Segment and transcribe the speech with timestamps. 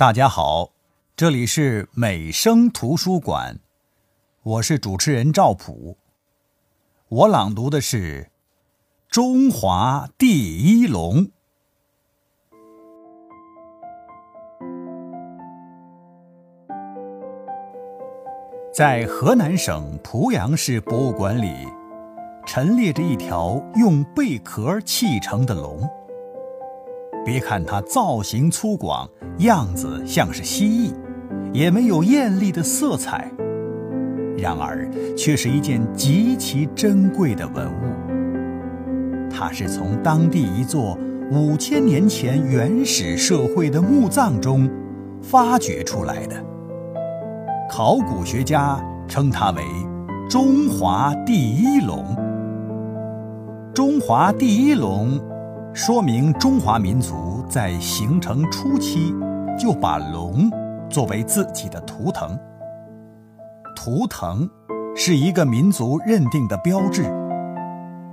[0.00, 0.70] 大家好，
[1.14, 3.58] 这里是美声图书馆，
[4.42, 5.98] 我是主持人赵普。
[7.10, 8.24] 我朗读的是
[9.10, 11.26] 《中华第一龙》。
[18.72, 21.68] 在河南省濮阳市博物馆里，
[22.46, 25.86] 陈列着一条用贝壳砌成的龙。
[27.24, 29.08] 别看它造型粗犷，
[29.38, 30.92] 样子像是蜥蜴，
[31.52, 33.30] 也没有艳丽的色彩，
[34.38, 39.30] 然而却是一件极其珍贵的文物。
[39.30, 40.98] 它是从当地一座
[41.30, 44.68] 五千年前原始社会的墓葬中
[45.22, 46.42] 发掘出来的。
[47.70, 49.62] 考古学家称它为
[50.28, 52.04] “中华第一龙”。
[53.74, 55.20] 中华第一龙。
[55.72, 59.14] 说明中华民族在形成初期
[59.56, 60.50] 就把龙
[60.88, 62.36] 作为自己的图腾。
[63.76, 64.50] 图腾
[64.96, 67.04] 是一个民族认定的标志。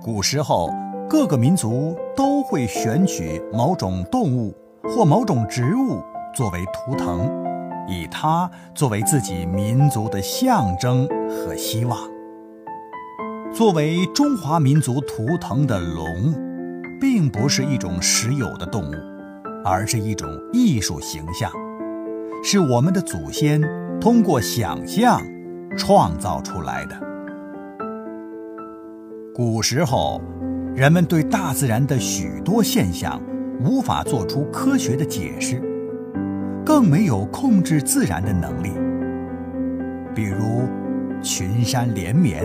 [0.00, 0.70] 古时候，
[1.08, 6.00] 各个民族都会选取某种动物或某种植物
[6.32, 7.28] 作为图腾，
[7.88, 11.98] 以它作为自己民族的象征和希望。
[13.52, 16.49] 作为中华民族图腾的龙。
[17.00, 18.94] 并不是一种实有的动物，
[19.64, 21.50] 而是一种艺术形象，
[22.44, 23.58] 是我们的祖先
[23.98, 25.18] 通过想象
[25.78, 27.00] 创造出来的。
[29.34, 30.20] 古时候，
[30.74, 33.18] 人们对大自然的许多现象
[33.64, 35.58] 无法做出科学的解释，
[36.66, 38.72] 更没有控制自然的能力。
[40.14, 40.68] 比如，
[41.22, 42.44] 群山连绵、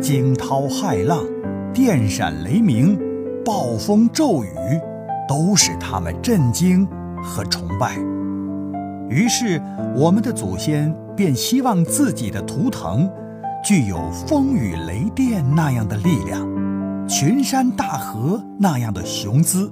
[0.00, 1.24] 惊涛骇浪、
[1.72, 2.98] 电闪雷鸣。
[3.44, 4.48] 暴风骤雨，
[5.28, 6.88] 都使他们震惊
[7.22, 7.94] 和崇拜。
[9.10, 9.60] 于是，
[9.94, 13.08] 我们的祖先便希望自己的图腾
[13.62, 16.40] 具有风雨雷电那样的力量，
[17.06, 19.70] 群山大河那样的雄姿，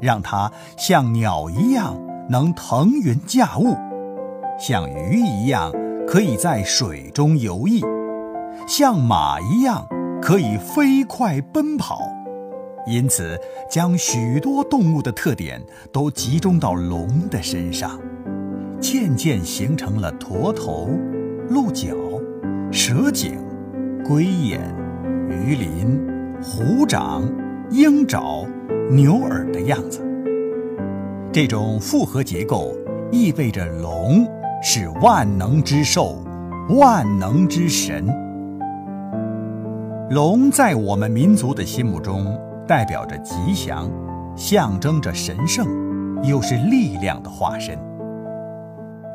[0.00, 1.94] 让它像鸟一样
[2.28, 3.76] 能腾云驾雾，
[4.58, 5.70] 像鱼一样
[6.08, 7.84] 可以在水中游弋，
[8.66, 9.86] 像马一样
[10.20, 12.00] 可以飞快奔跑。
[12.86, 13.40] 因此，
[13.70, 17.98] 将许多动物的特点都集中到龙的身上，
[18.78, 20.90] 渐渐形成了驼头、
[21.48, 21.96] 鹿角、
[22.70, 23.38] 蛇颈、
[24.06, 24.60] 龟眼、
[25.30, 25.98] 鱼鳞、
[26.42, 27.26] 虎掌、
[27.70, 28.46] 鹰爪、
[28.90, 30.00] 牛耳的样子。
[31.32, 32.76] 这种复合结构
[33.10, 34.26] 意味着龙
[34.62, 36.22] 是万能之兽，
[36.68, 38.06] 万能之神。
[40.10, 42.38] 龙在我们民族的心目中。
[42.66, 43.90] 代表着吉祥，
[44.36, 45.66] 象征着神圣，
[46.22, 47.78] 又是力量的化身。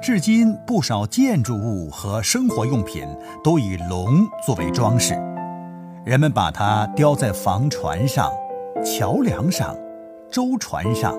[0.02, 3.04] 至今，不少建筑物和生活用品
[3.44, 5.14] 都以龙作为装饰，
[6.06, 8.32] 人们把它雕在房船上、
[8.86, 9.76] 桥梁上、
[10.32, 11.14] 舟船上，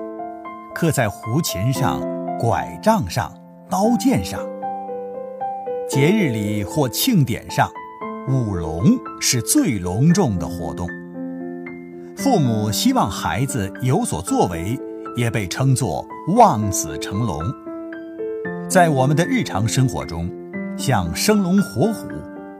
[0.73, 2.01] 刻在胡琴上、
[2.39, 3.31] 拐杖上、
[3.69, 4.39] 刀剑上。
[5.87, 7.69] 节日里或庆典上，
[8.29, 8.85] 舞龙
[9.19, 10.87] 是最隆重的活动。
[12.23, 14.79] 父母希望孩子有所作为，
[15.15, 17.41] 也被称作望子成龙。
[18.69, 20.29] 在我们的日常生活中，
[20.77, 22.07] 像生龙活虎、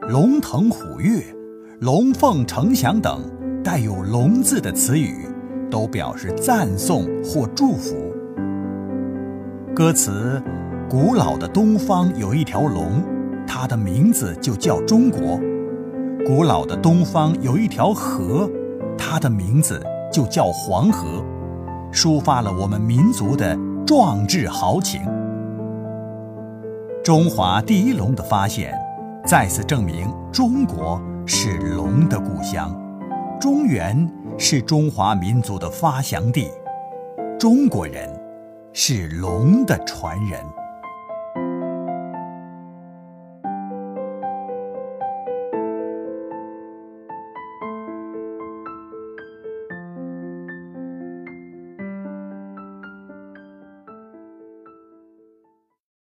[0.10, 1.24] 龙腾虎跃、
[1.80, 3.22] 龙凤呈祥等
[3.64, 5.28] 带有“龙”字的词语，
[5.70, 7.96] 都表示赞颂或祝福。
[9.76, 10.42] 歌词：
[10.90, 13.04] 古老的东方有一条龙，
[13.46, 15.40] 它的名字就叫中国。
[16.26, 18.50] 古老的东方有一条河。
[19.02, 21.26] 它的名字就叫黄河，
[21.92, 25.02] 抒发了我们民族的壮志豪情。
[27.04, 28.78] 中华第一龙的发现，
[29.26, 32.74] 再次证明中国是龙的故乡，
[33.40, 34.08] 中原
[34.38, 36.48] 是中华民族的发祥地，
[37.40, 38.08] 中国人
[38.72, 40.40] 是龙的传人。